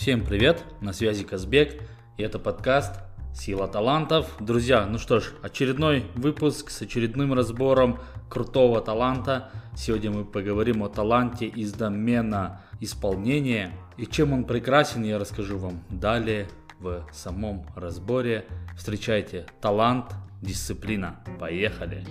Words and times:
Всем 0.00 0.24
привет, 0.24 0.64
на 0.80 0.94
связи 0.94 1.24
Казбек, 1.24 1.82
и 2.16 2.22
это 2.22 2.38
подкаст 2.38 3.02
«Сила 3.34 3.68
талантов». 3.68 4.34
Друзья, 4.40 4.86
ну 4.86 4.96
что 4.96 5.20
ж, 5.20 5.34
очередной 5.42 6.06
выпуск 6.14 6.70
с 6.70 6.80
очередным 6.80 7.34
разбором 7.34 8.00
крутого 8.30 8.80
таланта. 8.80 9.50
Сегодня 9.76 10.10
мы 10.10 10.24
поговорим 10.24 10.82
о 10.82 10.88
таланте 10.88 11.48
из 11.48 11.74
домена 11.74 12.62
исполнения. 12.80 13.72
И 13.98 14.06
чем 14.06 14.32
он 14.32 14.44
прекрасен, 14.44 15.02
я 15.02 15.18
расскажу 15.18 15.58
вам 15.58 15.84
далее 15.90 16.48
в 16.78 17.04
самом 17.12 17.66
разборе. 17.76 18.46
Встречайте 18.78 19.44
талант, 19.60 20.14
дисциплина. 20.40 21.22
Поехали! 21.38 22.06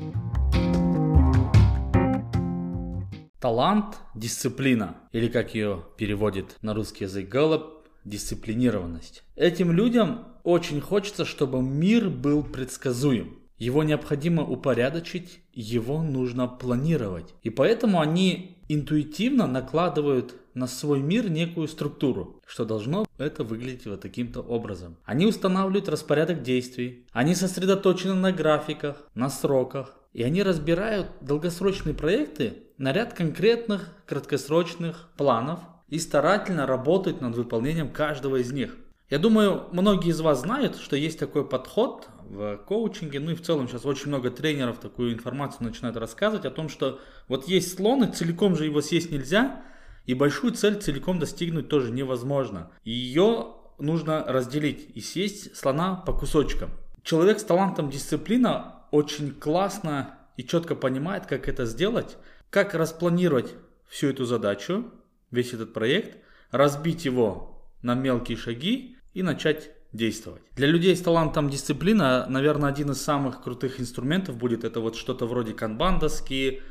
Талант– 3.39 3.97
дисциплина, 4.15 4.97
или 5.13 5.29
как 5.29 5.55
ее 5.55 5.85
переводит 5.97 6.57
на 6.61 6.73
русский 6.73 7.05
язык 7.05 7.29
Гэллоп, 7.29 7.78
дисциплинированность. 8.05 9.23
Этим 9.35 9.71
людям 9.71 10.27
очень 10.43 10.81
хочется, 10.81 11.25
чтобы 11.25 11.61
мир 11.61 12.09
был 12.09 12.43
предсказуем. 12.43 13.39
Его 13.57 13.83
необходимо 13.83 14.43
упорядочить, 14.43 15.41
его 15.53 16.01
нужно 16.01 16.47
планировать. 16.47 17.33
И 17.43 17.49
поэтому 17.49 17.99
они 17.99 18.57
интуитивно 18.69 19.47
накладывают 19.47 20.35
на 20.53 20.67
свой 20.67 20.99
мир 21.01 21.29
некую 21.29 21.67
структуру, 21.67 22.41
что 22.45 22.65
должно 22.65 23.05
это 23.17 23.43
выглядеть 23.43 23.85
вот 23.85 24.01
таким-то 24.01 24.41
образом. 24.41 24.97
Они 25.03 25.25
устанавливают 25.25 25.89
распорядок 25.89 26.41
действий, 26.41 27.05
они 27.11 27.35
сосредоточены 27.35 28.13
на 28.13 28.31
графиках, 28.31 29.07
на 29.13 29.29
сроках, 29.29 29.95
и 30.13 30.23
они 30.23 30.41
разбирают 30.43 31.07
долгосрочные 31.21 31.93
проекты 31.93 32.63
на 32.77 32.93
ряд 32.93 33.13
конкретных 33.13 33.93
краткосрочных 34.05 35.09
планов, 35.17 35.59
и 35.89 35.99
старательно 35.99 36.65
работать 36.65 37.21
над 37.21 37.35
выполнением 37.35 37.89
каждого 37.89 38.37
из 38.37 38.51
них. 38.51 38.75
Я 39.09 39.17
думаю, 39.17 39.65
многие 39.71 40.09
из 40.09 40.21
вас 40.21 40.41
знают, 40.41 40.77
что 40.77 40.95
есть 40.95 41.17
такой 41.17 41.43
подход 41.43 42.09
в 42.21 42.57
коучинге, 42.57 43.19
ну 43.19 43.31
и 43.31 43.35
в 43.35 43.41
целом 43.41 43.67
сейчас 43.67 43.85
очень 43.85 44.09
много 44.09 44.29
тренеров 44.29 44.77
такую 44.77 45.13
информацию 45.13 45.63
начинают 45.63 45.97
рассказывать 45.97 46.45
о 46.45 46.51
том, 46.51 46.69
что 46.69 46.99
вот 47.27 47.47
есть 47.47 47.75
слон, 47.75 48.03
и 48.03 48.11
целиком 48.11 48.55
же 48.55 48.65
его 48.65 48.81
съесть 48.81 49.09
нельзя, 49.09 49.63
и 50.05 50.13
большую 50.13 50.53
цель 50.53 50.75
целиком 50.75 51.17
достигнуть 51.17 51.69
тоже 51.69 51.91
невозможно. 51.91 52.69
Ее 52.83 53.55
нужно 53.79 54.23
разделить 54.27 54.89
и 54.93 55.01
съесть 55.01 55.55
слона 55.55 55.95
по 55.95 56.13
кусочкам. 56.13 56.69
Человек 57.01 57.39
с 57.39 57.43
талантом 57.43 57.89
дисциплина 57.89 58.83
очень 58.91 59.31
классно 59.31 60.19
и 60.37 60.43
четко 60.43 60.75
понимает, 60.75 61.25
как 61.25 61.47
это 61.47 61.65
сделать, 61.65 62.17
как 62.51 62.75
распланировать 62.75 63.55
всю 63.87 64.07
эту 64.07 64.25
задачу, 64.25 64.91
весь 65.31 65.53
этот 65.53 65.73
проект, 65.73 66.17
разбить 66.51 67.05
его 67.05 67.65
на 67.81 67.95
мелкие 67.95 68.37
шаги 68.37 68.97
и 69.13 69.23
начать 69.23 69.71
действовать. 69.91 70.43
Для 70.55 70.67
людей 70.67 70.95
с 70.95 71.01
талантом 71.01 71.49
дисциплина, 71.49 72.25
наверное, 72.29 72.69
один 72.69 72.91
из 72.91 73.01
самых 73.01 73.41
крутых 73.41 73.79
инструментов 73.79 74.37
будет 74.37 74.63
это 74.63 74.79
вот 74.79 74.95
что-то 74.95 75.25
вроде 75.25 75.53
канбандоски, 75.53 76.61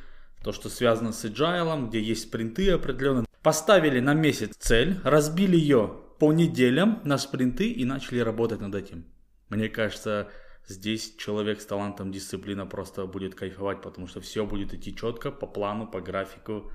то, 0.43 0.53
что 0.53 0.69
связано 0.69 1.13
с 1.13 1.25
agile, 1.25 1.89
где 1.89 2.01
есть 2.01 2.25
спринты 2.25 2.71
определенные. 2.71 3.27
Поставили 3.43 4.01
на 4.01 4.15
месяц 4.15 4.55
цель, 4.57 5.01
разбили 5.05 5.57
ее 5.57 5.97
по 6.19 6.33
неделям 6.33 7.01
на 7.05 7.19
спринты 7.19 7.71
и 7.71 7.85
начали 7.85 8.21
работать 8.21 8.61
над 8.61 8.75
этим. 8.75 9.05
Мне 9.49 9.69
кажется, 9.69 10.29
здесь 10.67 11.15
человек 11.17 11.61
с 11.61 11.67
талантом 11.67 12.13
дисциплина 12.13 12.67
просто 12.67 13.07
будет 13.07 13.35
кайфовать, 13.35 13.83
потому 13.83 14.07
что 14.07 14.21
все 14.21 14.45
будет 14.45 14.75
идти 14.75 14.95
четко, 14.95 15.31
по 15.31 15.47
плану, 15.47 15.87
по 15.87 16.01
графику, 16.01 16.71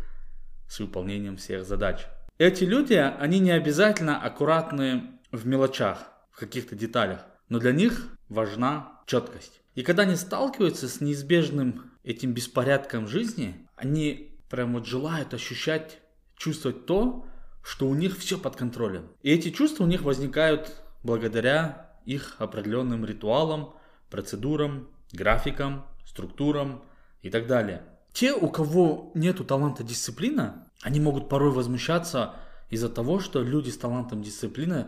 с 0.67 0.79
выполнением 0.79 1.37
всех 1.37 1.65
задач. 1.65 2.07
Эти 2.37 2.63
люди, 2.63 2.93
они 2.93 3.39
не 3.39 3.51
обязательно 3.51 4.19
аккуратны 4.19 5.19
в 5.31 5.45
мелочах, 5.45 6.11
в 6.31 6.39
каких-то 6.39 6.75
деталях, 6.75 7.25
но 7.49 7.59
для 7.59 7.71
них 7.71 8.17
важна 8.29 9.01
четкость. 9.05 9.61
И 9.75 9.83
когда 9.83 10.03
они 10.03 10.15
сталкиваются 10.15 10.87
с 10.87 11.01
неизбежным 11.01 11.91
этим 12.03 12.33
беспорядком 12.33 13.07
жизни, 13.07 13.67
они 13.75 14.39
прям 14.49 14.73
вот 14.73 14.85
желают 14.85 15.33
ощущать, 15.33 15.99
чувствовать 16.35 16.85
то, 16.85 17.25
что 17.63 17.87
у 17.87 17.95
них 17.95 18.17
все 18.17 18.37
под 18.37 18.55
контролем. 18.55 19.07
И 19.21 19.31
эти 19.31 19.49
чувства 19.49 19.85
у 19.85 19.87
них 19.87 20.01
возникают 20.01 20.83
благодаря 21.01 21.91
их 22.05 22.35
определенным 22.39 23.05
ритуалам, 23.05 23.75
процедурам, 24.09 24.89
графикам, 25.11 25.85
структурам 26.05 26.83
и 27.21 27.29
так 27.29 27.47
далее. 27.47 27.83
Те, 28.13 28.33
у 28.33 28.47
кого 28.47 29.11
нету 29.15 29.43
таланта 29.43 29.83
дисциплина, 29.83 30.67
они 30.81 30.99
могут 30.99 31.29
порой 31.29 31.51
возмущаться 31.51 32.35
из-за 32.69 32.89
того, 32.89 33.19
что 33.19 33.41
люди 33.41 33.69
с 33.69 33.77
талантом 33.77 34.21
дисциплины 34.21 34.87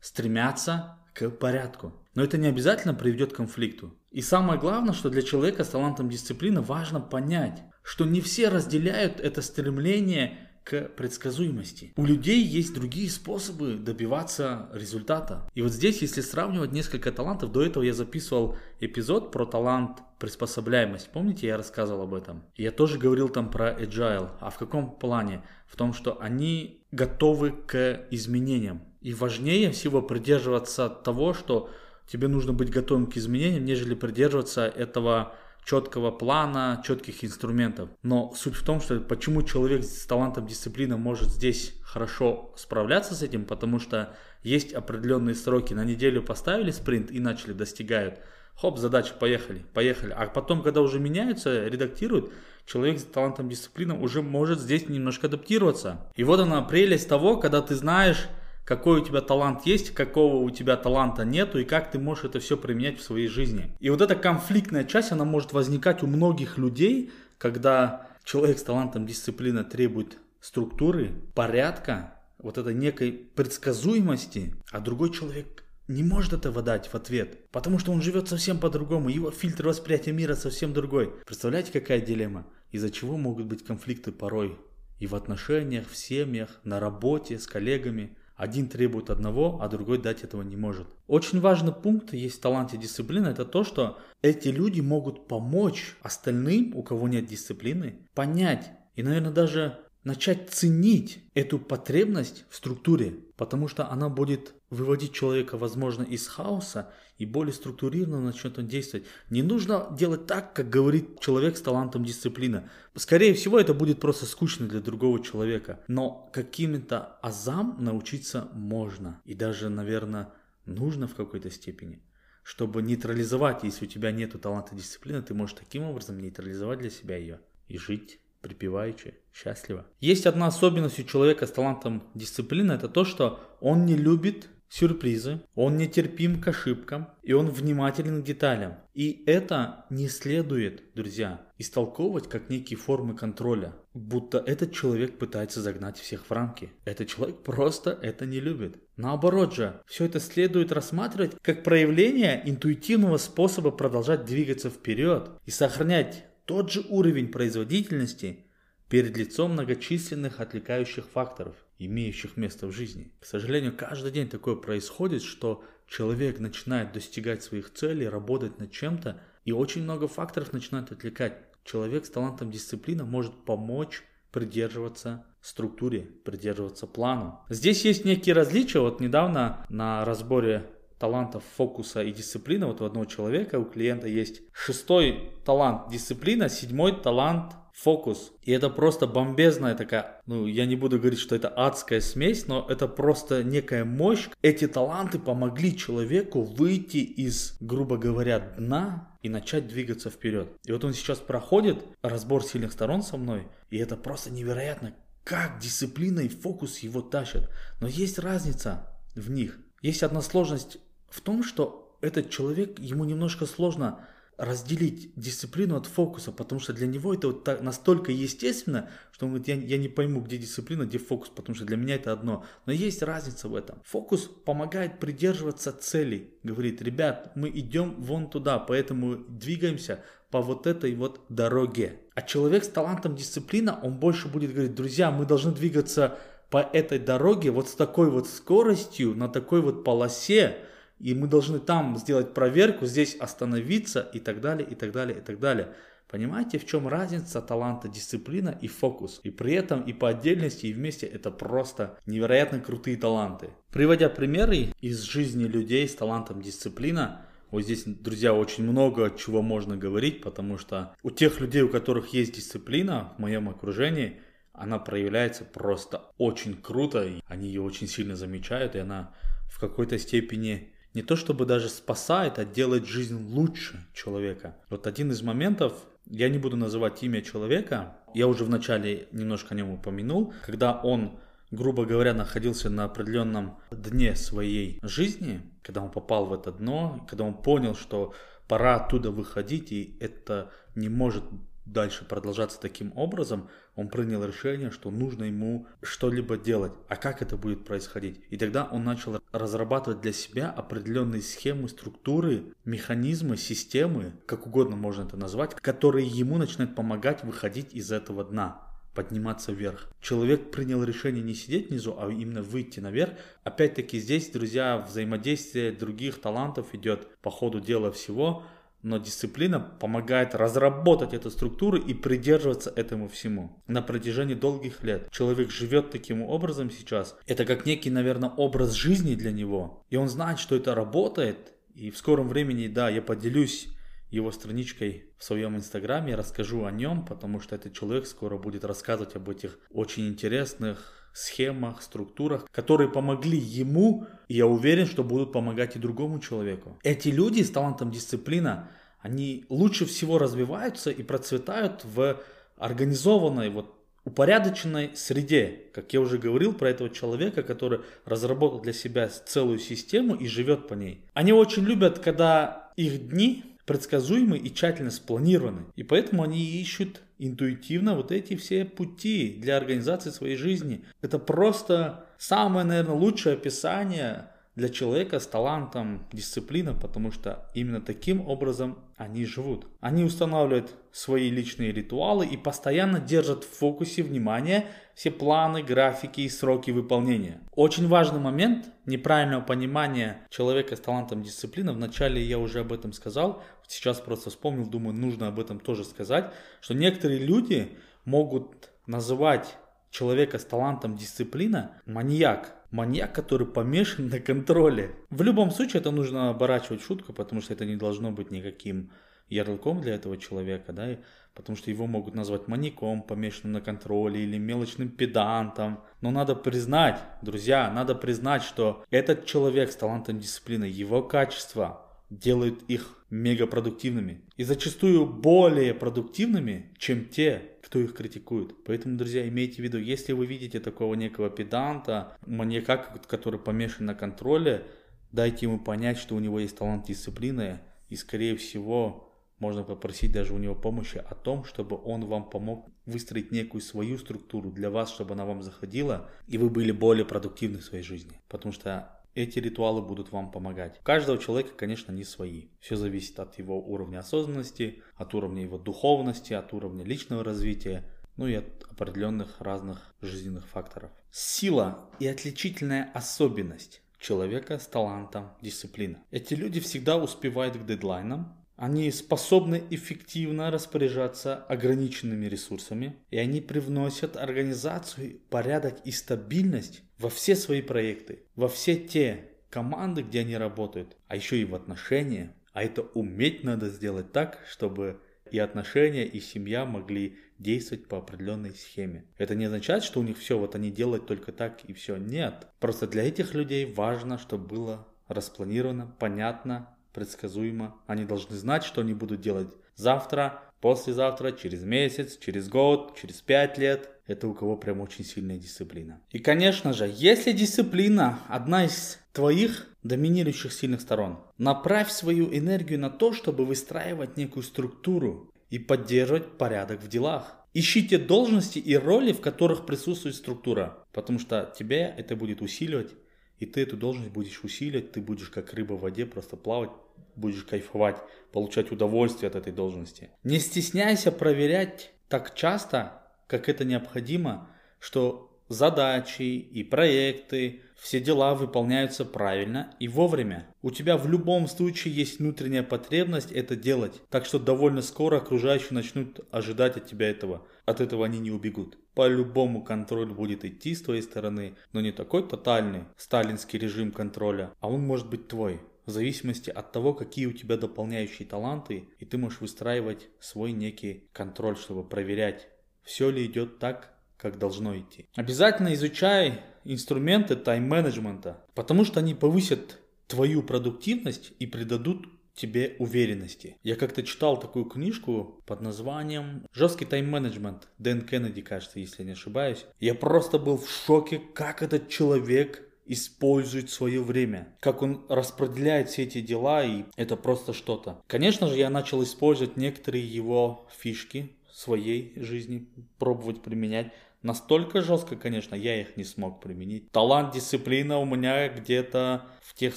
стремятся 0.00 0.98
к 1.14 1.30
порядку. 1.30 1.94
Но 2.14 2.22
это 2.22 2.36
не 2.36 2.48
обязательно 2.48 2.94
приведет 2.94 3.32
к 3.32 3.36
конфликту. 3.36 3.96
И 4.10 4.20
самое 4.20 4.58
главное, 4.58 4.92
что 4.92 5.08
для 5.08 5.22
человека 5.22 5.64
с 5.64 5.68
талантом 5.68 6.08
дисциплины 6.08 6.60
важно 6.60 7.00
понять, 7.00 7.62
что 7.82 8.04
не 8.04 8.20
все 8.20 8.48
разделяют 8.48 9.20
это 9.20 9.40
стремление 9.42 10.50
к 10.64 10.88
предсказуемости. 10.96 11.92
У 11.96 12.04
людей 12.04 12.42
есть 12.42 12.74
другие 12.74 13.10
способы 13.10 13.74
добиваться 13.74 14.70
результата. 14.72 15.48
И 15.54 15.60
вот 15.60 15.72
здесь, 15.72 16.00
если 16.00 16.22
сравнивать 16.22 16.72
несколько 16.72 17.12
талантов, 17.12 17.52
до 17.52 17.62
этого 17.62 17.82
я 17.82 17.92
записывал 17.92 18.56
эпизод 18.80 19.30
про 19.30 19.44
талант 19.44 19.98
приспособляемость. 20.18 21.10
Помните, 21.12 21.46
я 21.46 21.58
рассказывал 21.58 22.02
об 22.02 22.14
этом? 22.14 22.42
Я 22.56 22.72
тоже 22.72 22.98
говорил 22.98 23.28
там 23.28 23.50
про 23.50 23.72
agile. 23.72 24.30
А 24.40 24.48
в 24.48 24.56
каком 24.56 24.90
плане? 24.90 25.42
В 25.66 25.76
том, 25.76 25.92
что 25.92 26.20
они 26.20 26.82
готовы 26.90 27.50
к 27.50 28.06
изменениям. 28.10 28.82
И 29.02 29.12
важнее 29.12 29.70
всего 29.70 30.00
придерживаться 30.00 30.88
того, 30.88 31.34
что 31.34 31.68
тебе 32.06 32.28
нужно 32.28 32.54
быть 32.54 32.70
готовым 32.70 33.06
к 33.06 33.18
изменениям, 33.18 33.66
нежели 33.66 33.94
придерживаться 33.94 34.66
этого 34.66 35.34
четкого 35.64 36.10
плана, 36.10 36.82
четких 36.86 37.24
инструментов. 37.24 37.88
Но 38.02 38.32
суть 38.34 38.54
в 38.54 38.64
том, 38.64 38.80
что 38.80 39.00
почему 39.00 39.42
человек 39.42 39.84
с 39.84 40.06
талантом 40.06 40.46
дисциплины 40.46 40.96
может 40.96 41.30
здесь 41.30 41.74
хорошо 41.82 42.52
справляться 42.56 43.14
с 43.14 43.22
этим, 43.22 43.44
потому 43.44 43.78
что 43.78 44.14
есть 44.42 44.72
определенные 44.72 45.34
сроки. 45.34 45.74
На 45.74 45.84
неделю 45.84 46.22
поставили 46.22 46.70
спринт 46.70 47.10
и 47.10 47.18
начали 47.18 47.52
достигают. 47.52 48.20
Хоп, 48.56 48.78
задача, 48.78 49.14
поехали, 49.14 49.64
поехали. 49.72 50.12
А 50.12 50.26
потом, 50.26 50.62
когда 50.62 50.80
уже 50.80 51.00
меняются, 51.00 51.66
редактируют, 51.66 52.32
человек 52.66 53.00
с 53.00 53.04
талантом 53.04 53.48
дисциплины 53.48 53.94
уже 53.94 54.22
может 54.22 54.60
здесь 54.60 54.88
немножко 54.88 55.26
адаптироваться. 55.26 56.06
И 56.14 56.22
вот 56.24 56.40
она 56.40 56.62
прелесть 56.62 57.08
того, 57.08 57.36
когда 57.36 57.62
ты 57.62 57.74
знаешь, 57.74 58.28
какой 58.64 59.00
у 59.00 59.04
тебя 59.04 59.20
талант 59.20 59.66
есть, 59.66 59.90
какого 59.90 60.36
у 60.36 60.50
тебя 60.50 60.76
таланта 60.76 61.24
нету 61.24 61.58
и 61.58 61.64
как 61.64 61.90
ты 61.90 61.98
можешь 61.98 62.24
это 62.24 62.40
все 62.40 62.56
применять 62.56 62.98
в 62.98 63.02
своей 63.02 63.28
жизни. 63.28 63.74
И 63.80 63.90
вот 63.90 64.00
эта 64.00 64.14
конфликтная 64.14 64.84
часть, 64.84 65.12
она 65.12 65.24
может 65.24 65.52
возникать 65.52 66.02
у 66.02 66.06
многих 66.06 66.58
людей, 66.58 67.12
когда 67.38 68.08
человек 68.24 68.58
с 68.58 68.62
талантом 68.62 69.06
дисциплины 69.06 69.64
требует 69.64 70.18
структуры, 70.40 71.12
порядка, 71.34 72.14
вот 72.38 72.58
этой 72.58 72.74
некой 72.74 73.12
предсказуемости, 73.12 74.54
а 74.70 74.80
другой 74.80 75.10
человек 75.12 75.64
не 75.88 76.02
может 76.02 76.32
этого 76.32 76.62
дать 76.62 76.88
в 76.88 76.94
ответ, 76.94 77.50
потому 77.50 77.78
что 77.78 77.92
он 77.92 78.00
живет 78.00 78.28
совсем 78.28 78.58
по-другому, 78.58 79.08
его 79.08 79.30
фильтр 79.30 79.68
восприятия 79.68 80.12
мира 80.12 80.34
совсем 80.34 80.72
другой. 80.72 81.12
Представляете, 81.26 81.72
какая 81.72 82.00
дилемма? 82.00 82.46
Из-за 82.70 82.90
чего 82.90 83.16
могут 83.16 83.46
быть 83.46 83.64
конфликты 83.64 84.10
порой 84.12 84.58
и 84.98 85.06
в 85.06 85.14
отношениях, 85.14 85.88
в 85.88 85.96
семьях, 85.96 86.60
на 86.64 86.80
работе, 86.80 87.38
с 87.38 87.46
коллегами. 87.46 88.16
Один 88.36 88.68
требует 88.68 89.10
одного, 89.10 89.60
а 89.60 89.68
другой 89.68 89.98
дать 89.98 90.24
этого 90.24 90.42
не 90.42 90.56
может. 90.56 90.88
Очень 91.06 91.40
важный 91.40 91.72
пункт 91.72 92.12
есть 92.12 92.38
в 92.38 92.40
таланте 92.40 92.76
дисциплины, 92.76 93.28
это 93.28 93.44
то, 93.44 93.62
что 93.62 93.98
эти 94.22 94.48
люди 94.48 94.80
могут 94.80 95.28
помочь 95.28 95.96
остальным, 96.02 96.74
у 96.74 96.82
кого 96.82 97.06
нет 97.08 97.26
дисциплины, 97.26 98.08
понять 98.14 98.72
и, 98.96 99.02
наверное, 99.02 99.30
даже 99.30 99.78
начать 100.02 100.50
ценить 100.50 101.24
эту 101.34 101.58
потребность 101.58 102.44
в 102.50 102.56
структуре, 102.56 103.16
потому 103.36 103.68
что 103.68 103.90
она 103.90 104.08
будет 104.08 104.54
выводить 104.70 105.12
человека, 105.12 105.56
возможно, 105.56 106.02
из 106.02 106.26
хаоса 106.26 106.92
и 107.18 107.26
более 107.26 107.52
структурированно 107.52 108.20
начнет 108.20 108.58
он 108.58 108.66
действовать. 108.66 109.06
Не 109.30 109.42
нужно 109.42 109.86
делать 109.96 110.26
так, 110.26 110.52
как 110.52 110.68
говорит 110.68 111.20
человек 111.20 111.56
с 111.56 111.62
талантом 111.62 112.04
дисциплины. 112.04 112.68
Скорее 112.96 113.34
всего, 113.34 113.58
это 113.58 113.72
будет 113.72 114.00
просто 114.00 114.26
скучно 114.26 114.66
для 114.66 114.80
другого 114.80 115.22
человека. 115.22 115.80
Но 115.86 116.28
каким-то 116.32 117.18
азам 117.22 117.76
научиться 117.78 118.48
можно. 118.52 119.20
И 119.24 119.34
даже, 119.34 119.68
наверное, 119.68 120.30
нужно 120.66 121.06
в 121.06 121.14
какой-то 121.14 121.50
степени. 121.50 122.02
Чтобы 122.42 122.82
нейтрализовать, 122.82 123.64
если 123.64 123.86
у 123.86 123.88
тебя 123.88 124.10
нет 124.10 124.40
таланта 124.40 124.74
дисциплины, 124.74 125.22
ты 125.22 125.34
можешь 125.34 125.56
таким 125.56 125.84
образом 125.84 126.18
нейтрализовать 126.18 126.80
для 126.80 126.90
себя 126.90 127.16
ее 127.16 127.40
и 127.68 127.78
жить 127.78 128.18
припеваючи, 128.44 129.14
счастливо. 129.32 129.86
Есть 130.00 130.26
одна 130.26 130.48
особенность 130.48 130.98
у 130.98 131.04
человека 131.04 131.46
с 131.46 131.50
талантом 131.50 132.02
дисциплины, 132.12 132.72
это 132.72 132.90
то, 132.90 133.06
что 133.06 133.40
он 133.60 133.86
не 133.86 133.96
любит 133.96 134.48
сюрпризы, 134.74 135.40
он 135.54 135.76
нетерпим 135.76 136.40
к 136.40 136.48
ошибкам 136.48 137.08
и 137.22 137.32
он 137.32 137.48
внимателен 137.48 138.22
к 138.22 138.26
деталям. 138.26 138.74
И 138.92 139.22
это 139.26 139.86
не 139.88 140.08
следует, 140.08 140.82
друзья, 140.94 141.46
истолковывать 141.58 142.28
как 142.28 142.50
некие 142.50 142.76
формы 142.76 143.14
контроля. 143.14 143.74
будто 143.94 144.38
этот 144.38 144.72
человек 144.72 145.18
пытается 145.18 145.62
загнать 145.62 145.98
всех 145.98 146.26
в 146.26 146.32
рамки. 146.32 146.72
Этот 146.84 147.08
человек 147.08 147.44
просто 147.44 147.96
это 148.02 148.26
не 148.26 148.40
любит. 148.40 148.76
Наоборот 148.96 149.54
же, 149.54 149.80
все 149.86 150.06
это 150.06 150.18
следует 150.18 150.72
рассматривать 150.72 151.36
как 151.40 151.62
проявление 151.62 152.42
интуитивного 152.44 153.18
способа 153.18 153.70
продолжать 153.70 154.24
двигаться 154.24 154.70
вперед 154.70 155.30
и 155.46 155.52
сохранять 155.52 156.24
тот 156.44 156.72
же 156.72 156.84
уровень 156.88 157.28
производительности 157.28 158.44
перед 158.88 159.16
лицом 159.16 159.52
многочисленных 159.52 160.40
отвлекающих 160.40 161.06
факторов, 161.06 161.54
имеющих 161.78 162.36
место 162.36 162.66
в 162.66 162.72
жизни. 162.72 163.12
К 163.20 163.26
сожалению, 163.26 163.76
каждый 163.76 164.12
день 164.12 164.28
такое 164.28 164.56
происходит, 164.56 165.22
что 165.22 165.64
человек 165.86 166.38
начинает 166.40 166.92
достигать 166.92 167.42
своих 167.42 167.72
целей, 167.72 168.08
работать 168.08 168.58
над 168.58 168.70
чем-то, 168.70 169.20
и 169.44 169.52
очень 169.52 169.82
много 169.82 170.08
факторов 170.08 170.52
начинают 170.52 170.92
отвлекать. 170.92 171.38
Человек 171.64 172.06
с 172.06 172.10
талантом 172.10 172.50
дисциплина 172.50 173.04
может 173.04 173.44
помочь 173.44 174.02
придерживаться 174.30 175.26
структуре, 175.40 176.00
придерживаться 176.00 176.86
плану. 176.86 177.40
Здесь 177.48 177.84
есть 177.84 178.04
некие 178.04 178.34
различия. 178.34 178.80
Вот 178.80 179.00
недавно 179.00 179.64
на 179.68 180.04
разборе 180.04 180.70
талантов 180.98 181.42
фокуса 181.56 182.02
и 182.02 182.12
дисциплины, 182.12 182.66
вот 182.66 182.80
у 182.80 182.84
одного 182.84 183.04
человека, 183.04 183.58
у 183.58 183.64
клиента 183.64 184.08
есть 184.08 184.42
шестой 184.52 185.32
талант 185.44 185.90
дисциплина, 185.90 186.48
седьмой 186.48 187.00
талант 187.00 187.52
фокус. 187.74 188.32
И 188.42 188.52
это 188.52 188.70
просто 188.70 189.06
бомбезная 189.06 189.74
такая, 189.74 190.22
ну, 190.26 190.46
я 190.46 190.64
не 190.64 190.76
буду 190.76 190.98
говорить, 190.98 191.18
что 191.18 191.34
это 191.34 191.48
адская 191.48 192.00
смесь, 192.00 192.46
но 192.46 192.64
это 192.68 192.86
просто 192.86 193.42
некая 193.42 193.84
мощь. 193.84 194.28
Эти 194.42 194.68
таланты 194.68 195.18
помогли 195.18 195.76
человеку 195.76 196.42
выйти 196.42 196.98
из, 196.98 197.56
грубо 197.60 197.96
говоря, 197.96 198.38
дна 198.38 199.16
и 199.22 199.28
начать 199.28 199.66
двигаться 199.66 200.08
вперед. 200.08 200.48
И 200.64 200.72
вот 200.72 200.84
он 200.84 200.94
сейчас 200.94 201.18
проходит 201.18 201.84
разбор 202.00 202.44
сильных 202.44 202.72
сторон 202.72 203.02
со 203.02 203.16
мной, 203.16 203.48
и 203.70 203.78
это 203.78 203.96
просто 203.96 204.30
невероятно, 204.30 204.94
как 205.24 205.58
дисциплина 205.58 206.20
и 206.20 206.28
фокус 206.28 206.78
его 206.78 207.02
тащат. 207.02 207.50
Но 207.80 207.88
есть 207.88 208.18
разница 208.18 208.86
в 209.16 209.30
них. 209.30 209.58
Есть 209.82 210.02
одна 210.02 210.22
сложность 210.22 210.78
в 211.08 211.20
том, 211.20 211.42
что 211.42 211.98
этот 212.00 212.30
человек, 212.30 212.78
ему 212.78 213.04
немножко 213.04 213.46
сложно 213.46 214.06
разделить 214.36 215.12
дисциплину 215.16 215.76
от 215.76 215.86
фокуса, 215.86 216.32
потому 216.32 216.60
что 216.60 216.72
для 216.72 216.86
него 216.86 217.14
это 217.14 217.28
вот 217.28 217.44
так, 217.44 217.62
настолько 217.62 218.12
естественно, 218.12 218.90
что 219.12 219.26
он 219.26 219.32
говорит, 219.32 219.48
я, 219.48 219.54
я 219.54 219.78
не 219.78 219.88
пойму, 219.88 220.20
где 220.20 220.38
дисциплина, 220.38 220.84
где 220.84 220.98
фокус, 220.98 221.28
потому 221.28 221.54
что 221.54 221.64
для 221.64 221.76
меня 221.76 221.94
это 221.94 222.12
одно. 222.12 222.44
Но 222.66 222.72
есть 222.72 223.02
разница 223.02 223.48
в 223.48 223.54
этом. 223.54 223.78
Фокус 223.84 224.22
помогает 224.44 224.98
придерживаться 224.98 225.72
целей. 225.72 226.34
Говорит, 226.42 226.82
ребят, 226.82 227.32
мы 227.34 227.48
идем 227.48 227.94
вон 227.98 228.28
туда, 228.28 228.58
поэтому 228.58 229.16
двигаемся 229.16 230.00
по 230.30 230.40
вот 230.40 230.66
этой 230.66 230.94
вот 230.96 231.20
дороге. 231.28 232.00
А 232.14 232.22
человек 232.22 232.64
с 232.64 232.68
талантом 232.68 233.14
дисциплина, 233.14 233.78
он 233.82 233.94
больше 233.94 234.26
будет 234.28 234.52
говорить, 234.52 234.74
друзья, 234.74 235.10
мы 235.12 235.26
должны 235.26 235.52
двигаться 235.52 236.18
по 236.50 236.58
этой 236.58 236.98
дороге 236.98 237.50
вот 237.50 237.68
с 237.68 237.74
такой 237.74 238.10
вот 238.10 238.28
скоростью, 238.28 239.14
на 239.14 239.28
такой 239.28 239.60
вот 239.60 239.84
полосе, 239.84 240.56
и 240.98 241.14
мы 241.14 241.26
должны 241.26 241.58
там 241.58 241.96
сделать 241.96 242.34
проверку, 242.34 242.86
здесь 242.86 243.16
остановиться 243.16 244.08
и 244.12 244.20
так 244.20 244.40
далее, 244.40 244.66
и 244.68 244.74
так 244.74 244.92
далее, 244.92 245.18
и 245.18 245.20
так 245.20 245.38
далее. 245.38 245.74
Понимаете, 246.08 246.58
в 246.58 246.66
чем 246.66 246.86
разница 246.86 247.42
таланта, 247.42 247.88
дисциплина 247.88 248.56
и 248.60 248.68
фокус? 248.68 249.20
И 249.24 249.30
при 249.30 249.54
этом 249.54 249.82
и 249.82 249.92
по 249.92 250.10
отдельности, 250.10 250.66
и 250.66 250.72
вместе 250.72 251.06
это 251.06 251.30
просто 251.30 251.98
невероятно 252.06 252.60
крутые 252.60 252.96
таланты. 252.96 253.50
Приводя 253.72 254.08
примеры 254.08 254.68
из 254.80 255.00
жизни 255.00 255.44
людей 255.44 255.88
с 255.88 255.94
талантом 255.94 256.40
дисциплина, 256.40 257.26
вот 257.50 257.62
здесь, 257.62 257.84
друзья, 257.84 258.34
очень 258.34 258.64
много 258.64 259.12
чего 259.16 259.42
можно 259.42 259.76
говорить, 259.76 260.22
потому 260.22 260.58
что 260.58 260.94
у 261.02 261.10
тех 261.10 261.40
людей, 261.40 261.62
у 261.62 261.68
которых 261.68 262.08
есть 262.08 262.34
дисциплина 262.34 263.12
в 263.16 263.20
моем 263.20 263.48
окружении, 263.48 264.20
она 264.52 264.78
проявляется 264.78 265.44
просто 265.44 266.02
очень 266.16 266.54
круто, 266.54 267.04
и 267.04 267.20
они 267.26 267.48
ее 267.48 267.62
очень 267.62 267.88
сильно 267.88 268.14
замечают, 268.14 268.76
и 268.76 268.78
она 268.78 269.14
в 269.48 269.58
какой-то 269.58 269.98
степени 269.98 270.73
не 270.94 271.02
то 271.02 271.16
чтобы 271.16 271.44
даже 271.44 271.68
спасает, 271.68 272.38
а 272.38 272.44
делает 272.44 272.86
жизнь 272.86 273.34
лучше 273.34 273.84
человека. 273.92 274.56
Вот 274.70 274.86
один 274.86 275.10
из 275.10 275.22
моментов, 275.22 275.74
я 276.06 276.28
не 276.28 276.38
буду 276.38 276.56
называть 276.56 277.02
имя 277.02 277.20
человека, 277.20 277.96
я 278.14 278.28
уже 278.28 278.44
вначале 278.44 279.08
немножко 279.10 279.54
о 279.54 279.56
нем 279.56 279.70
упомянул, 279.70 280.32
когда 280.46 280.80
он, 280.80 281.18
грубо 281.50 281.84
говоря, 281.84 282.14
находился 282.14 282.70
на 282.70 282.84
определенном 282.84 283.58
дне 283.70 284.14
своей 284.14 284.78
жизни, 284.82 285.42
когда 285.62 285.82
он 285.82 285.90
попал 285.90 286.26
в 286.26 286.32
это 286.32 286.52
дно, 286.52 287.04
когда 287.10 287.24
он 287.24 287.34
понял, 287.34 287.74
что 287.74 288.14
пора 288.46 288.76
оттуда 288.76 289.10
выходить, 289.10 289.72
и 289.72 289.96
это 290.00 290.52
не 290.76 290.88
может 290.88 291.24
дальше 291.66 292.04
продолжаться 292.04 292.60
таким 292.60 292.92
образом, 292.96 293.48
он 293.74 293.88
принял 293.88 294.24
решение, 294.24 294.70
что 294.70 294.90
нужно 294.90 295.24
ему 295.24 295.66
что-либо 295.82 296.36
делать. 296.36 296.72
А 296.88 296.96
как 296.96 297.22
это 297.22 297.36
будет 297.36 297.64
происходить? 297.64 298.20
И 298.30 298.36
тогда 298.36 298.64
он 298.64 298.84
начал 298.84 299.20
разрабатывать 299.32 300.00
для 300.00 300.12
себя 300.12 300.50
определенные 300.50 301.22
схемы, 301.22 301.68
структуры, 301.68 302.54
механизмы, 302.64 303.36
системы, 303.36 304.12
как 304.26 304.46
угодно 304.46 304.76
можно 304.76 305.02
это 305.02 305.16
назвать, 305.16 305.54
которые 305.54 306.06
ему 306.06 306.38
начинают 306.38 306.74
помогать 306.74 307.24
выходить 307.24 307.74
из 307.74 307.90
этого 307.90 308.24
дна 308.24 308.60
подниматься 308.94 309.52
вверх. 309.52 309.90
Человек 310.00 310.50
принял 310.52 310.84
решение 310.84 311.22
не 311.22 311.34
сидеть 311.34 311.68
внизу, 311.68 311.96
а 311.98 312.08
именно 312.08 312.42
выйти 312.42 312.78
наверх. 312.78 313.14
Опять-таки 313.42 313.98
здесь, 313.98 314.30
друзья, 314.30 314.78
взаимодействие 314.78 315.72
других 315.72 316.20
талантов 316.20 316.74
идет 316.74 317.08
по 317.20 317.30
ходу 317.30 317.60
дела 317.60 317.90
всего 317.90 318.44
но 318.84 318.98
дисциплина 318.98 319.58
помогает 319.58 320.34
разработать 320.34 321.14
эту 321.14 321.30
структуру 321.30 321.78
и 321.78 321.94
придерживаться 321.94 322.72
этому 322.76 323.08
всему 323.08 323.62
на 323.66 323.80
протяжении 323.80 324.34
долгих 324.34 324.84
лет. 324.84 325.10
Человек 325.10 325.50
живет 325.50 325.90
таким 325.90 326.22
образом 326.22 326.70
сейчас. 326.70 327.16
Это 327.26 327.46
как 327.46 327.64
некий, 327.64 327.90
наверное, 327.90 328.28
образ 328.28 328.72
жизни 328.72 329.14
для 329.14 329.32
него. 329.32 329.84
И 329.88 329.96
он 329.96 330.08
знает, 330.08 330.38
что 330.38 330.54
это 330.54 330.74
работает. 330.74 331.54
И 331.74 331.90
в 331.90 331.96
скором 331.96 332.28
времени, 332.28 332.68
да, 332.68 332.90
я 332.90 333.00
поделюсь 333.00 333.68
его 334.10 334.30
страничкой 334.30 335.10
в 335.18 335.24
своем 335.24 335.56
инстаграме, 335.56 336.14
расскажу 336.14 336.64
о 336.64 336.70
нем, 336.70 337.06
потому 337.06 337.40
что 337.40 337.56
этот 337.56 337.72
человек 337.72 338.06
скоро 338.06 338.36
будет 338.36 338.64
рассказывать 338.64 339.16
об 339.16 339.28
этих 339.30 339.58
очень 339.70 340.06
интересных 340.06 341.03
схемах, 341.14 341.80
структурах, 341.80 342.46
которые 342.50 342.90
помогли 342.90 343.38
ему, 343.38 344.06
и 344.28 344.34
я 344.34 344.46
уверен, 344.46 344.86
что 344.86 345.02
будут 345.02 345.32
помогать 345.32 345.76
и 345.76 345.78
другому 345.78 346.18
человеку. 346.18 346.76
Эти 346.82 347.08
люди 347.08 347.42
с 347.42 347.50
талантом 347.50 347.90
дисциплина, 347.90 348.68
они 349.00 349.46
лучше 349.48 349.86
всего 349.86 350.18
развиваются 350.18 350.90
и 350.90 351.02
процветают 351.02 351.84
в 351.84 352.20
организованной, 352.58 353.48
вот 353.48 353.74
упорядоченной 354.04 354.90
среде. 354.94 355.62
Как 355.72 355.92
я 355.92 356.00
уже 356.00 356.18
говорил 356.18 356.52
про 356.52 356.68
этого 356.68 356.90
человека, 356.90 357.42
который 357.42 357.80
разработал 358.04 358.60
для 358.60 358.72
себя 358.72 359.08
целую 359.08 359.58
систему 359.58 360.14
и 360.14 360.26
живет 360.26 360.68
по 360.68 360.74
ней. 360.74 361.04
Они 361.14 361.32
очень 361.32 361.64
любят, 361.64 362.00
когда 362.00 362.70
их 362.76 363.08
дни 363.08 363.53
предсказуемы 363.66 364.38
и 364.38 364.52
тщательно 364.52 364.90
спланированы. 364.90 365.66
И 365.76 365.82
поэтому 365.82 366.22
они 366.22 366.60
ищут 366.60 367.00
интуитивно 367.18 367.94
вот 367.94 368.12
эти 368.12 368.36
все 368.36 368.64
пути 368.64 369.38
для 369.40 369.56
организации 369.56 370.10
своей 370.10 370.36
жизни. 370.36 370.84
Это 371.00 371.18
просто 371.18 372.06
самое, 372.18 372.66
наверное, 372.66 372.94
лучшее 372.94 373.34
описание 373.34 374.28
для 374.56 374.68
человека 374.68 375.18
с 375.18 375.26
талантом 375.26 376.06
дисциплина, 376.12 376.74
потому 376.74 377.10
что 377.10 377.50
именно 377.54 377.80
таким 377.80 378.26
образом 378.26 378.78
они 378.96 379.24
живут. 379.24 379.66
Они 379.80 380.04
устанавливают 380.04 380.74
свои 380.92 381.28
личные 381.28 381.72
ритуалы 381.72 382.26
и 382.26 382.36
постоянно 382.36 383.00
держат 383.00 383.42
в 383.42 383.50
фокусе 383.50 384.02
внимания 384.02 384.66
все 384.94 385.10
планы, 385.10 385.62
графики 385.62 386.20
и 386.20 386.28
сроки 386.28 386.70
выполнения. 386.70 387.40
Очень 387.52 387.88
важный 387.88 388.20
момент 388.20 388.66
неправильного 388.86 389.42
понимания 389.42 390.26
человека 390.30 390.76
с 390.76 390.80
талантом 390.80 391.22
дисциплина. 391.22 391.72
Вначале 391.72 392.22
я 392.22 392.38
уже 392.38 392.60
об 392.60 392.72
этом 392.72 392.92
сказал, 392.92 393.42
сейчас 393.66 393.98
просто 393.98 394.30
вспомнил, 394.30 394.66
думаю, 394.66 394.94
нужно 394.94 395.26
об 395.26 395.40
этом 395.40 395.58
тоже 395.58 395.84
сказать, 395.84 396.32
что 396.60 396.74
некоторые 396.74 397.18
люди 397.18 397.76
могут 398.04 398.70
называть 398.86 399.56
человека 399.90 400.38
с 400.38 400.44
талантом 400.44 400.96
дисциплина 400.96 401.80
маньяк. 401.86 402.54
Маньяк, 402.74 403.14
который 403.14 403.46
помешан 403.46 404.08
на 404.08 404.18
контроле. 404.18 404.96
В 405.08 405.22
любом 405.22 405.52
случае 405.52 405.78
это 405.78 405.92
нужно 405.92 406.30
оборачивать 406.30 406.82
шутку, 406.82 407.12
потому 407.12 407.40
что 407.40 407.52
это 407.52 407.64
не 407.64 407.76
должно 407.76 408.10
быть 408.10 408.32
никаким 408.32 408.90
ярлыком 409.28 409.80
для 409.80 409.94
этого 409.94 410.16
человека, 410.16 410.72
да, 410.72 410.96
потому 411.34 411.56
что 411.56 411.70
его 411.70 411.86
могут 411.86 412.16
назвать 412.16 412.48
маньяком, 412.48 413.02
помешанным 413.02 413.52
на 413.52 413.60
контроле 413.60 414.24
или 414.24 414.38
мелочным 414.38 414.88
педантом. 414.88 415.84
Но 416.00 416.10
надо 416.10 416.34
признать, 416.34 416.98
друзья, 417.22 417.70
надо 417.70 417.94
признать, 417.94 418.42
что 418.42 418.84
этот 418.90 419.24
человек 419.24 419.70
с 419.70 419.76
талантом 419.76 420.18
дисциплины, 420.18 420.64
его 420.64 421.00
качества 421.00 421.80
делают 422.10 422.62
их 422.68 423.04
мегапродуктивными 423.10 424.22
и 424.36 424.44
зачастую 424.44 425.06
более 425.06 425.74
продуктивными, 425.74 426.72
чем 426.78 427.06
те, 427.06 427.42
кто 427.62 427.78
их 427.78 427.94
критикует. 427.94 428.64
Поэтому, 428.64 428.96
друзья, 428.96 429.26
имейте 429.26 429.56
в 429.56 429.58
виду, 429.60 429.78
если 429.78 430.12
вы 430.12 430.26
видите 430.26 430.60
такого 430.60 430.94
некого 430.94 431.30
педанта, 431.30 432.16
маньяка, 432.26 432.76
который 433.06 433.40
помешан 433.40 433.86
на 433.86 433.94
контроле, 433.94 434.66
дайте 435.12 435.46
ему 435.46 435.58
понять, 435.58 435.98
что 435.98 436.14
у 436.14 436.20
него 436.20 436.40
есть 436.40 436.56
талант 436.56 436.86
дисциплины, 436.86 437.60
и, 437.88 437.96
скорее 437.96 438.36
всего, 438.36 439.12
можно 439.38 439.62
попросить 439.62 440.12
даже 440.12 440.32
у 440.32 440.38
него 440.38 440.54
помощи 440.54 440.98
о 440.98 441.14
том, 441.14 441.44
чтобы 441.44 441.80
он 441.82 442.06
вам 442.06 442.28
помог 442.30 442.68
выстроить 442.86 443.30
некую 443.30 443.60
свою 443.60 443.98
структуру 443.98 444.50
для 444.50 444.70
вас, 444.70 444.90
чтобы 444.90 445.14
она 445.14 445.24
вам 445.24 445.42
заходила, 445.42 446.10
и 446.26 446.38
вы 446.38 446.50
были 446.50 446.72
более 446.72 447.04
продуктивны 447.04 447.58
в 447.58 447.64
своей 447.64 447.84
жизни. 447.84 448.20
Потому 448.28 448.52
что 448.52 449.03
эти 449.14 449.38
ритуалы 449.38 449.82
будут 449.82 450.12
вам 450.12 450.30
помогать. 450.30 450.78
У 450.80 450.84
каждого 450.84 451.18
человека, 451.18 451.54
конечно, 451.56 451.92
не 451.92 452.04
свои. 452.04 452.48
Все 452.60 452.76
зависит 452.76 453.18
от 453.20 453.38
его 453.38 453.60
уровня 453.60 454.00
осознанности, 454.00 454.82
от 454.96 455.14
уровня 455.14 455.42
его 455.42 455.58
духовности, 455.58 456.32
от 456.32 456.52
уровня 456.52 456.84
личного 456.84 457.22
развития, 457.22 457.84
ну 458.16 458.26
и 458.26 458.34
от 458.34 458.64
определенных 458.70 459.40
разных 459.40 459.94
жизненных 460.00 460.46
факторов. 460.48 460.90
Сила 461.10 461.90
и 461.98 462.06
отличительная 462.06 462.90
особенность 462.92 463.82
человека 463.98 464.58
с 464.58 464.66
талантом 464.66 465.30
дисциплина. 465.40 465.98
Эти 466.10 466.34
люди 466.34 466.60
всегда 466.60 466.96
успевают 466.96 467.56
к 467.56 467.64
дедлайнам, 467.64 468.43
они 468.56 468.90
способны 468.90 469.62
эффективно 469.70 470.50
распоряжаться 470.50 471.36
ограниченными 471.48 472.26
ресурсами, 472.26 472.96
и 473.10 473.18
они 473.18 473.40
привносят 473.40 474.16
организацию, 474.16 475.20
порядок 475.30 475.80
и 475.84 475.90
стабильность 475.90 476.82
во 476.98 477.08
все 477.08 477.34
свои 477.34 477.62
проекты, 477.62 478.24
во 478.36 478.48
все 478.48 478.76
те 478.76 479.30
команды, 479.50 480.02
где 480.02 480.20
они 480.20 480.36
работают, 480.36 480.96
а 481.08 481.16
еще 481.16 481.38
и 481.38 481.44
в 481.44 481.54
отношения. 481.54 482.34
А 482.52 482.62
это 482.62 482.82
уметь 482.82 483.42
надо 483.42 483.68
сделать 483.68 484.12
так, 484.12 484.40
чтобы 484.48 485.00
и 485.30 485.38
отношения, 485.38 486.06
и 486.06 486.20
семья 486.20 486.64
могли 486.64 487.18
действовать 487.38 487.88
по 487.88 487.98
определенной 487.98 488.54
схеме. 488.54 489.04
Это 489.18 489.34
не 489.34 489.46
означает, 489.46 489.82
что 489.82 490.00
у 490.00 490.04
них 490.04 490.18
все, 490.18 490.38
вот 490.38 490.54
они 490.54 490.70
делают 490.70 491.06
только 491.06 491.32
так 491.32 491.64
и 491.64 491.72
все. 491.72 491.96
Нет. 491.96 492.46
Просто 492.60 492.86
для 492.86 493.02
этих 493.02 493.34
людей 493.34 493.72
важно, 493.72 494.18
чтобы 494.18 494.46
было 494.46 494.88
распланировано, 495.08 495.94
понятно, 495.98 496.73
предсказуемо. 496.94 497.74
Они 497.86 498.04
должны 498.04 498.36
знать, 498.36 498.64
что 498.64 498.80
они 498.80 498.94
будут 498.94 499.20
делать 499.20 499.48
завтра, 499.74 500.40
послезавтра, 500.60 501.32
через 501.32 501.62
месяц, 501.62 502.16
через 502.16 502.48
год, 502.48 502.96
через 502.98 503.20
пять 503.20 503.58
лет. 503.58 503.90
Это 504.06 504.28
у 504.28 504.34
кого 504.34 504.56
прям 504.56 504.80
очень 504.80 505.04
сильная 505.04 505.36
дисциплина. 505.36 506.00
И, 506.10 506.18
конечно 506.18 506.72
же, 506.72 506.90
если 506.94 507.32
дисциплина 507.32 508.20
одна 508.28 508.64
из 508.64 508.98
твоих 509.12 509.66
доминирующих 509.82 510.52
сильных 510.52 510.80
сторон, 510.80 511.18
направь 511.38 511.90
свою 511.90 512.34
энергию 512.34 512.78
на 512.78 512.90
то, 512.90 513.12
чтобы 513.12 513.44
выстраивать 513.44 514.16
некую 514.16 514.42
структуру 514.42 515.30
и 515.50 515.58
поддерживать 515.58 516.38
порядок 516.38 516.82
в 516.82 516.88
делах. 516.88 517.36
Ищите 517.52 517.98
должности 517.98 518.58
и 518.58 518.74
роли, 518.74 519.12
в 519.12 519.20
которых 519.20 519.64
присутствует 519.66 520.16
структура, 520.16 520.84
потому 520.92 521.20
что 521.20 521.52
тебе 521.56 521.94
это 521.96 522.16
будет 522.16 522.42
усиливать, 522.42 522.90
и 523.38 523.46
ты 523.46 523.60
эту 523.60 523.76
должность 523.76 524.10
будешь 524.10 524.42
усиливать, 524.42 524.92
ты 524.92 525.00
будешь 525.00 525.28
как 525.28 525.52
рыба 525.52 525.74
в 525.74 525.80
воде 525.80 526.06
просто 526.06 526.36
плавать 526.36 526.70
будешь 527.16 527.44
кайфовать, 527.44 527.96
получать 528.32 528.72
удовольствие 528.72 529.28
от 529.28 529.36
этой 529.36 529.52
должности. 529.52 530.10
Не 530.22 530.38
стесняйся 530.38 531.12
проверять 531.12 531.92
так 532.08 532.34
часто, 532.34 533.02
как 533.26 533.48
это 533.48 533.64
необходимо, 533.64 534.48
что 534.78 535.30
задачи 535.48 536.22
и 536.22 536.62
проекты, 536.62 537.60
все 537.76 538.00
дела 538.00 538.34
выполняются 538.34 539.04
правильно 539.04 539.74
и 539.78 539.88
вовремя. 539.88 540.46
У 540.62 540.70
тебя 540.70 540.96
в 540.96 541.08
любом 541.08 541.48
случае 541.48 541.94
есть 541.94 542.18
внутренняя 542.18 542.62
потребность 542.62 543.30
это 543.32 543.56
делать, 543.56 544.00
так 544.10 544.24
что 544.24 544.38
довольно 544.38 544.80
скоро 544.82 545.18
окружающие 545.18 545.72
начнут 545.72 546.20
ожидать 546.30 546.76
от 546.76 546.86
тебя 546.86 547.10
этого. 547.10 547.46
От 547.66 547.80
этого 547.80 548.06
они 548.06 548.18
не 548.18 548.30
убегут. 548.30 548.78
По-любому 548.94 549.62
контроль 549.62 550.12
будет 550.12 550.44
идти 550.44 550.74
с 550.74 550.82
твоей 550.82 551.02
стороны, 551.02 551.56
но 551.72 551.80
не 551.80 551.92
такой 551.92 552.26
тотальный 552.26 552.84
сталинский 552.96 553.58
режим 553.58 553.92
контроля, 553.92 554.52
а 554.60 554.68
он 554.68 554.80
может 554.82 555.10
быть 555.10 555.28
твой 555.28 555.60
в 555.86 555.90
зависимости 555.90 556.50
от 556.50 556.72
того, 556.72 556.94
какие 556.94 557.26
у 557.26 557.32
тебя 557.32 557.56
дополняющие 557.56 558.26
таланты, 558.26 558.88
и 558.98 559.04
ты 559.04 559.18
можешь 559.18 559.40
выстраивать 559.40 560.08
свой 560.20 560.52
некий 560.52 561.08
контроль, 561.12 561.56
чтобы 561.56 561.86
проверять, 561.88 562.48
все 562.82 563.10
ли 563.10 563.24
идет 563.24 563.58
так, 563.58 563.94
как 564.16 564.38
должно 564.38 564.76
идти. 564.78 565.06
Обязательно 565.14 565.74
изучай 565.74 566.40
инструменты 566.64 567.36
тайм-менеджмента, 567.36 568.44
потому 568.54 568.84
что 568.84 569.00
они 569.00 569.14
повысят 569.14 569.80
твою 570.06 570.42
продуктивность 570.42 571.32
и 571.38 571.46
придадут 571.46 572.06
тебе 572.34 572.74
уверенности. 572.78 573.56
Я 573.62 573.76
как-то 573.76 574.02
читал 574.02 574.38
такую 574.38 574.64
книжку 574.64 575.40
под 575.46 575.60
названием 575.60 576.46
«Жесткий 576.52 576.84
тайм-менеджмент» 576.84 577.68
Дэн 577.78 578.02
Кеннеди, 578.02 578.42
кажется, 578.42 578.80
если 578.80 579.04
не 579.04 579.12
ошибаюсь. 579.12 579.66
Я 579.78 579.94
просто 579.94 580.38
был 580.38 580.56
в 580.58 580.68
шоке, 580.68 581.20
как 581.32 581.62
этот 581.62 581.88
человек 581.88 582.68
использует 582.86 583.70
свое 583.70 584.02
время, 584.02 584.48
как 584.60 584.82
он 584.82 585.04
распределяет 585.08 585.88
все 585.88 586.02
эти 586.02 586.20
дела, 586.20 586.64
и 586.64 586.84
это 586.96 587.16
просто 587.16 587.52
что-то. 587.52 588.02
Конечно 588.06 588.48
же, 588.48 588.56
я 588.56 588.70
начал 588.70 589.02
использовать 589.02 589.56
некоторые 589.56 590.06
его 590.06 590.66
фишки 590.76 591.36
своей 591.54 592.12
жизни, 592.16 592.66
пробовать 592.98 593.42
применять. 593.42 593.92
Настолько 594.22 594.80
жестко, 594.80 595.16
конечно, 595.16 595.54
я 595.54 595.80
их 595.80 595.98
не 595.98 596.02
смог 596.02 596.40
применить. 596.40 596.90
Талант, 596.90 597.34
дисциплина 597.34 597.98
у 597.98 598.06
меня 598.06 598.48
где-то 598.48 599.26
в 599.42 599.52
тех 599.54 599.76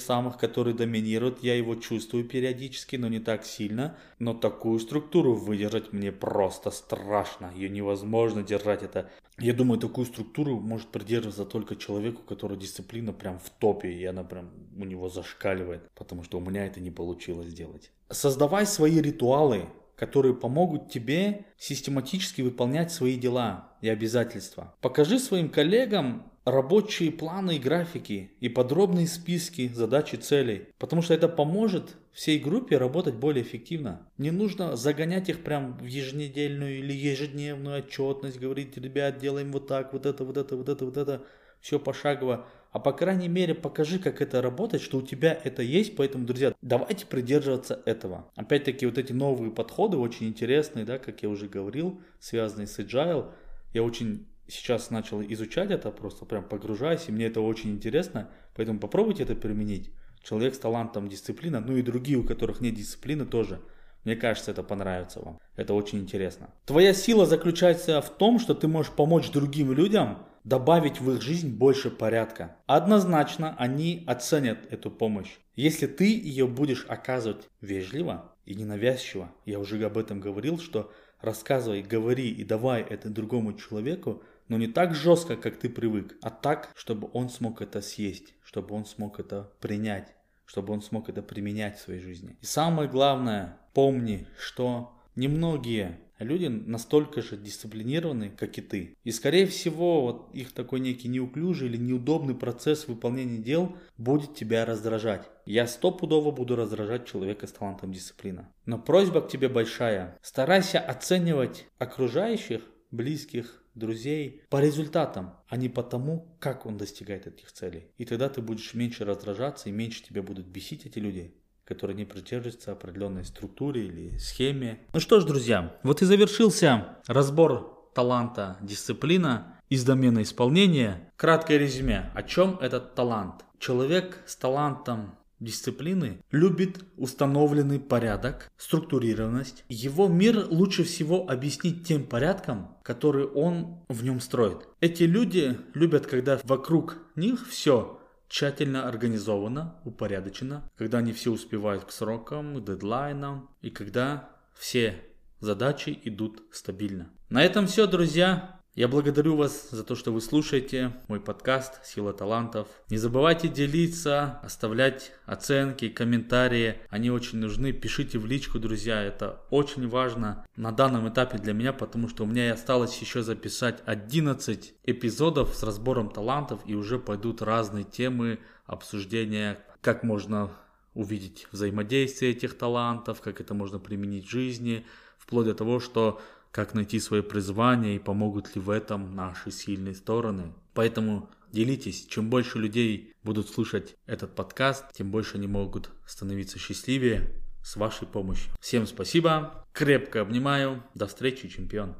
самых, 0.00 0.38
которые 0.38 0.74
доминируют. 0.74 1.42
Я 1.42 1.54
его 1.54 1.74
чувствую 1.74 2.24
периодически, 2.24 2.96
но 2.96 3.08
не 3.08 3.20
так 3.20 3.44
сильно. 3.44 3.96
Но 4.18 4.32
такую 4.32 4.80
структуру 4.80 5.34
выдержать 5.34 5.92
мне 5.92 6.10
просто 6.10 6.70
страшно. 6.70 7.52
Ее 7.54 7.68
невозможно 7.68 8.42
держать. 8.42 8.82
Это, 8.82 9.10
я 9.38 9.52
думаю, 9.52 9.78
такую 9.78 10.06
структуру 10.06 10.58
может 10.58 10.88
придерживаться 10.88 11.44
только 11.44 11.76
человеку, 11.76 12.22
у 12.22 12.26
которого 12.26 12.58
дисциплина 12.58 13.12
прям 13.12 13.38
в 13.38 13.50
топе. 13.50 13.92
И 13.92 14.04
она 14.06 14.24
прям 14.24 14.50
у 14.76 14.84
него 14.84 15.10
зашкаливает. 15.10 15.82
Потому 15.94 16.24
что 16.24 16.38
у 16.38 16.40
меня 16.40 16.64
это 16.66 16.80
не 16.80 16.90
получилось 16.90 17.48
сделать. 17.48 17.92
Создавай 18.08 18.66
свои 18.66 19.00
ритуалы 19.02 19.66
которые 19.98 20.34
помогут 20.34 20.90
тебе 20.90 21.46
систематически 21.58 22.40
выполнять 22.40 22.92
свои 22.92 23.16
дела 23.16 23.72
и 23.82 23.88
обязательства. 23.88 24.74
Покажи 24.80 25.18
своим 25.18 25.48
коллегам 25.48 26.30
рабочие 26.44 27.10
планы 27.10 27.56
и 27.56 27.58
графики 27.58 28.30
и 28.40 28.48
подробные 28.48 29.06
списки 29.06 29.68
задач 29.68 30.14
и 30.14 30.16
целей, 30.16 30.68
потому 30.78 31.02
что 31.02 31.14
это 31.14 31.28
поможет 31.28 31.96
всей 32.12 32.38
группе 32.38 32.78
работать 32.78 33.14
более 33.14 33.42
эффективно. 33.42 34.08
Не 34.18 34.30
нужно 34.30 34.76
загонять 34.76 35.28
их 35.28 35.42
прям 35.42 35.76
в 35.78 35.84
еженедельную 35.84 36.78
или 36.78 36.92
ежедневную 36.92 37.78
отчетность, 37.78 38.38
говорить, 38.38 38.76
ребят, 38.76 39.18
делаем 39.18 39.52
вот 39.52 39.66
так, 39.66 39.92
вот 39.92 40.06
это, 40.06 40.24
вот 40.24 40.36
это, 40.36 40.56
вот 40.56 40.68
это, 40.68 40.84
вот 40.84 40.96
это, 40.96 41.22
все 41.60 41.78
пошагово 41.78 42.46
а 42.70 42.78
по 42.78 42.92
крайней 42.92 43.28
мере 43.28 43.54
покажи, 43.54 43.98
как 43.98 44.20
это 44.20 44.42
работает, 44.42 44.82
что 44.82 44.98
у 44.98 45.02
тебя 45.02 45.38
это 45.42 45.62
есть, 45.62 45.96
поэтому, 45.96 46.26
друзья, 46.26 46.54
давайте 46.60 47.06
придерживаться 47.06 47.80
этого. 47.86 48.30
Опять-таки, 48.36 48.86
вот 48.86 48.98
эти 48.98 49.12
новые 49.12 49.50
подходы 49.50 49.96
очень 49.96 50.28
интересные, 50.28 50.84
да, 50.84 50.98
как 50.98 51.22
я 51.22 51.28
уже 51.28 51.48
говорил, 51.48 52.00
связанные 52.20 52.66
с 52.66 52.78
agile, 52.78 53.30
я 53.72 53.82
очень 53.82 54.26
сейчас 54.48 54.90
начал 54.90 55.22
изучать 55.22 55.70
это, 55.70 55.90
просто 55.90 56.24
прям 56.24 56.44
погружаюсь, 56.44 57.04
и 57.08 57.12
мне 57.12 57.26
это 57.26 57.40
очень 57.40 57.70
интересно, 57.70 58.30
поэтому 58.54 58.78
попробуйте 58.78 59.22
это 59.22 59.34
применить. 59.34 59.90
Человек 60.22 60.54
с 60.54 60.58
талантом 60.58 61.08
дисциплина, 61.08 61.60
ну 61.60 61.76
и 61.76 61.82
другие, 61.82 62.18
у 62.18 62.24
которых 62.24 62.60
нет 62.60 62.74
дисциплины 62.74 63.24
тоже. 63.24 63.60
Мне 64.04 64.16
кажется, 64.16 64.50
это 64.50 64.62
понравится 64.62 65.20
вам. 65.20 65.38
Это 65.56 65.74
очень 65.74 65.98
интересно. 65.98 66.48
Твоя 66.64 66.94
сила 66.94 67.26
заключается 67.26 68.00
в 68.00 68.10
том, 68.10 68.38
что 68.38 68.54
ты 68.54 68.68
можешь 68.68 68.92
помочь 68.92 69.30
другим 69.30 69.72
людям 69.72 70.18
добавить 70.44 71.00
в 71.00 71.12
их 71.12 71.22
жизнь 71.22 71.50
больше 71.56 71.90
порядка. 71.90 72.56
Однозначно 72.66 73.54
они 73.58 74.04
оценят 74.06 74.58
эту 74.70 74.90
помощь. 74.90 75.36
Если 75.54 75.86
ты 75.86 76.04
ее 76.04 76.46
будешь 76.46 76.86
оказывать 76.88 77.48
вежливо 77.60 78.34
и 78.44 78.54
ненавязчиво, 78.54 79.32
я 79.44 79.58
уже 79.58 79.82
об 79.84 79.98
этом 79.98 80.20
говорил, 80.20 80.58
что 80.58 80.92
рассказывай, 81.20 81.82
говори 81.82 82.30
и 82.30 82.44
давай 82.44 82.82
это 82.82 83.10
другому 83.10 83.54
человеку, 83.54 84.22
но 84.48 84.56
не 84.56 84.66
так 84.66 84.94
жестко, 84.94 85.36
как 85.36 85.58
ты 85.58 85.68
привык, 85.68 86.16
а 86.22 86.30
так, 86.30 86.70
чтобы 86.74 87.10
он 87.12 87.28
смог 87.28 87.60
это 87.60 87.82
съесть, 87.82 88.34
чтобы 88.42 88.74
он 88.74 88.86
смог 88.86 89.20
это 89.20 89.52
принять, 89.60 90.14
чтобы 90.46 90.72
он 90.72 90.80
смог 90.80 91.08
это 91.08 91.22
применять 91.22 91.78
в 91.78 91.82
своей 91.82 92.00
жизни. 92.00 92.36
И 92.40 92.46
самое 92.46 92.88
главное, 92.88 93.58
помни, 93.74 94.26
что 94.38 94.96
немногие 95.16 96.00
люди 96.24 96.46
настолько 96.46 97.22
же 97.22 97.36
дисциплинированы, 97.36 98.30
как 98.30 98.58
и 98.58 98.62
ты. 98.62 98.96
И 99.04 99.10
скорее 99.10 99.46
всего, 99.46 100.02
вот 100.02 100.34
их 100.34 100.52
такой 100.52 100.80
некий 100.80 101.08
неуклюжий 101.08 101.68
или 101.68 101.76
неудобный 101.76 102.34
процесс 102.34 102.88
выполнения 102.88 103.38
дел 103.38 103.76
будет 103.96 104.34
тебя 104.34 104.64
раздражать. 104.64 105.28
Я 105.46 105.66
стопудово 105.66 106.30
буду 106.30 106.56
раздражать 106.56 107.06
человека 107.06 107.46
с 107.46 107.52
талантом 107.52 107.92
дисциплина. 107.92 108.48
Но 108.66 108.78
просьба 108.78 109.20
к 109.20 109.28
тебе 109.28 109.48
большая. 109.48 110.18
Старайся 110.22 110.78
оценивать 110.78 111.66
окружающих, 111.78 112.62
близких, 112.90 113.62
друзей 113.78 114.42
по 114.50 114.60
результатам, 114.60 115.34
а 115.48 115.56
не 115.56 115.68
по 115.68 115.82
тому, 115.82 116.36
как 116.40 116.66
он 116.66 116.76
достигает 116.76 117.26
этих 117.26 117.52
целей. 117.52 117.88
И 117.96 118.04
тогда 118.04 118.28
ты 118.28 118.42
будешь 118.42 118.74
меньше 118.74 119.04
раздражаться 119.04 119.68
и 119.68 119.72
меньше 119.72 120.04
тебя 120.04 120.22
будут 120.22 120.46
бесить 120.46 120.84
эти 120.84 120.98
люди 120.98 121.34
которые 121.68 121.94
не 121.94 122.06
придерживаются 122.06 122.72
определенной 122.72 123.26
структуре 123.26 123.84
или 123.84 124.16
схеме. 124.16 124.78
Ну 124.94 125.00
что 125.00 125.20
ж, 125.20 125.24
друзья, 125.24 125.76
вот 125.82 126.00
и 126.00 126.06
завершился 126.06 126.96
разбор 127.06 127.90
таланта, 127.94 128.56
дисциплина 128.62 129.60
из 129.68 129.84
домена 129.84 130.22
исполнения. 130.22 131.12
Краткое 131.16 131.58
резюме. 131.58 132.10
О 132.14 132.22
чем 132.22 132.58
этот 132.62 132.94
талант? 132.94 133.44
Человек 133.58 134.22
с 134.24 134.34
талантом 134.36 135.14
дисциплины 135.40 136.22
любит 136.30 136.84
установленный 136.96 137.78
порядок, 137.78 138.50
структурированность. 138.56 139.64
Его 139.68 140.08
мир 140.08 140.46
лучше 140.48 140.84
всего 140.84 141.28
объяснить 141.28 141.86
тем 141.86 142.04
порядком, 142.04 142.76
который 142.82 143.26
он 143.26 143.84
в 143.88 144.02
нем 144.02 144.20
строит. 144.20 144.68
Эти 144.80 145.02
люди 145.02 145.58
любят, 145.74 146.06
когда 146.06 146.40
вокруг 146.44 146.96
них 147.14 147.46
все 147.46 147.97
тщательно 148.28 148.86
организовано, 148.86 149.80
упорядочено, 149.84 150.70
когда 150.76 150.98
они 150.98 151.12
все 151.12 151.32
успевают 151.32 151.84
к 151.84 151.90
срокам, 151.90 152.56
к 152.56 152.64
дедлайнам 152.64 153.50
и 153.60 153.70
когда 153.70 154.30
все 154.54 155.02
задачи 155.40 155.98
идут 156.04 156.42
стабильно. 156.52 157.10
На 157.28 157.42
этом 157.42 157.66
все, 157.66 157.86
друзья. 157.86 158.57
Я 158.78 158.86
благодарю 158.86 159.34
вас 159.34 159.70
за 159.72 159.82
то, 159.82 159.96
что 159.96 160.12
вы 160.12 160.20
слушаете 160.20 160.92
мой 161.08 161.18
подкаст 161.18 161.84
«Сила 161.84 162.12
талантов». 162.12 162.68
Не 162.90 162.96
забывайте 162.96 163.48
делиться, 163.48 164.38
оставлять 164.44 165.10
оценки, 165.26 165.88
комментарии. 165.88 166.76
Они 166.88 167.10
очень 167.10 167.40
нужны. 167.40 167.72
Пишите 167.72 168.20
в 168.20 168.26
личку, 168.26 168.60
друзья. 168.60 169.02
Это 169.02 169.40
очень 169.50 169.88
важно 169.88 170.46
на 170.54 170.70
данном 170.70 171.08
этапе 171.08 171.38
для 171.38 171.54
меня, 171.54 171.72
потому 171.72 172.08
что 172.08 172.22
у 172.22 172.26
меня 172.28 172.52
осталось 172.52 172.96
еще 172.98 173.24
записать 173.24 173.82
11 173.84 174.74
эпизодов 174.84 175.56
с 175.56 175.64
разбором 175.64 176.08
талантов 176.08 176.60
и 176.64 176.76
уже 176.76 177.00
пойдут 177.00 177.42
разные 177.42 177.82
темы 177.82 178.38
обсуждения, 178.64 179.58
как 179.80 180.04
можно 180.04 180.52
увидеть 180.94 181.48
взаимодействие 181.50 182.30
этих 182.30 182.56
талантов, 182.56 183.22
как 183.22 183.40
это 183.40 183.54
можно 183.54 183.80
применить 183.80 184.28
в 184.28 184.30
жизни, 184.30 184.86
вплоть 185.18 185.46
до 185.46 185.54
того, 185.54 185.80
что 185.80 186.20
как 186.50 186.74
найти 186.74 187.00
свое 187.00 187.22
призвание 187.22 187.96
и 187.96 188.00
помогут 188.00 188.54
ли 188.54 188.60
в 188.60 188.70
этом 188.70 189.14
наши 189.14 189.50
сильные 189.50 189.94
стороны. 189.94 190.52
Поэтому 190.74 191.30
делитесь, 191.52 192.06
чем 192.06 192.30
больше 192.30 192.58
людей 192.58 193.14
будут 193.22 193.48
слушать 193.48 193.96
этот 194.06 194.34
подкаст, 194.34 194.84
тем 194.92 195.10
больше 195.10 195.36
они 195.36 195.46
могут 195.46 195.90
становиться 196.06 196.58
счастливее 196.58 197.30
с 197.62 197.76
вашей 197.76 198.06
помощью. 198.06 198.52
Всем 198.60 198.86
спасибо, 198.86 199.66
крепко 199.72 200.20
обнимаю, 200.20 200.82
до 200.94 201.06
встречи, 201.06 201.48
чемпион. 201.48 201.94